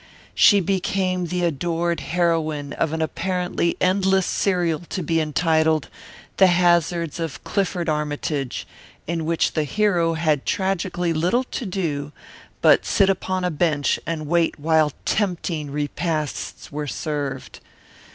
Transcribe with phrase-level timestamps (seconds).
[0.33, 5.89] She became the adored heroine of an apparently endless serial to be entitled
[6.37, 8.65] The Hazards of Clifford Armytage,
[9.05, 12.11] in which the hero had tragically little to do
[12.63, 17.59] but sit upon a bench and wait while tempting repasts were served.